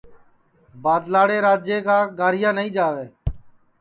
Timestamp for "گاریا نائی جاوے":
2.19-3.05